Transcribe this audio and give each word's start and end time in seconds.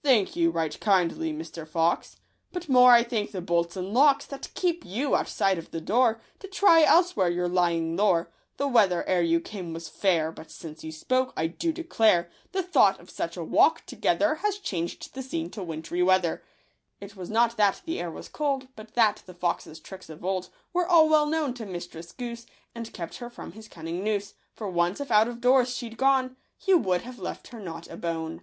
—"Thank 0.10 0.34
you, 0.34 0.50
right 0.50 0.80
kindly, 0.80 1.30
Mister 1.30 1.66
Fox; 1.66 2.16
But 2.52 2.70
more 2.70 2.90
I 2.90 3.04
thank 3.04 3.30
the 3.30 3.42
bolts 3.42 3.76
and 3.76 3.92
locks 3.94 4.24
That 4.24 4.48
keep 4.54 4.82
you 4.84 5.14
outside 5.14 5.58
of 5.58 5.70
the 5.70 5.80
door 5.80 6.22
To 6.38 6.48
try 6.48 6.82
elsewhere 6.82 7.28
your 7.28 7.46
lying 7.48 7.96
lore. 7.96 8.32
The 8.56 8.66
weather, 8.66 9.04
ere 9.06 9.22
you 9.22 9.40
came, 9.40 9.74
was 9.74 9.90
fair; 9.90 10.32
But 10.32 10.50
since 10.50 10.82
you 10.82 10.90
spoke, 10.90 11.34
I 11.36 11.46
do 11.48 11.70
declare, 11.70 12.30
The 12.52 12.62
thought 12.62 12.98
of 12.98 13.10
such 13.10 13.36
a 13.36 13.44
walk 13.44 13.84
together 13.86 14.36
* 14.36 14.36
Has 14.36 14.58
changed 14.58 15.12
the 15.14 15.22
scene 15.22 15.50
to 15.50 15.62
wintry 15.62 16.02
weather." 16.02 16.42
It 16.98 17.14
Was 17.14 17.28
not 17.30 17.58
that 17.58 17.82
the 17.84 18.00
air 18.00 18.10
was 18.10 18.28
cold, 18.28 18.68
But 18.74 18.94
that 18.94 19.22
the 19.26 19.34
Fox's 19.34 19.78
tricks 19.78 20.08
of 20.08 20.24
old 20.24 20.48
Were 20.72 20.88
all 20.88 21.10
well 21.10 21.26
known 21.26 21.52
to 21.54 21.66
Mistress 21.66 22.10
Goose, 22.10 22.46
And 22.74 22.92
kept 22.94 23.18
her 23.18 23.28
from 23.28 23.52
his 23.52 23.68
cunning 23.68 24.02
noose. 24.02 24.32
For 24.54 24.68
once 24.68 24.98
if 24.98 25.10
out 25.10 25.28
of 25.28 25.42
doors 25.42 25.76
she'd 25.76 25.98
gone, 25.98 26.36
He 26.56 26.72
would 26.72 27.02
have 27.02 27.18
left 27.18 27.48
her 27.48 27.60
not 27.60 27.86
a 27.88 27.98
bone. 27.98 28.40